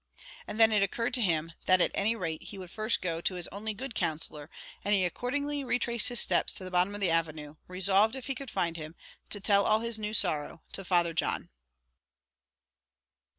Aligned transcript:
And 0.47 0.59
then 0.59 0.71
it 0.71 0.81
occurred 0.81 1.13
to 1.13 1.21
him 1.21 1.51
that, 1.67 1.79
at 1.79 1.91
any 1.93 2.15
rate, 2.15 2.41
he 2.41 2.57
would 2.57 2.71
first 2.71 3.03
go 3.03 3.21
to 3.21 3.35
his 3.35 3.47
only 3.49 3.75
good 3.75 3.93
counsellor; 3.93 4.49
and 4.83 4.95
he 4.95 5.05
accordingly 5.05 5.63
retraced 5.63 6.07
his 6.09 6.19
steps 6.19 6.53
to 6.53 6.63
the 6.63 6.71
bottom 6.71 6.95
of 6.95 7.01
the 7.01 7.11
avenue, 7.11 7.57
resolved, 7.67 8.15
if 8.15 8.25
he 8.25 8.33
could 8.33 8.49
find 8.49 8.77
him, 8.77 8.95
to 9.29 9.39
tell 9.39 9.63
all 9.63 9.81
his 9.81 9.99
new 9.99 10.15
sorrow 10.15 10.63
to 10.71 10.83
Father 10.83 11.13
John. 11.13 11.49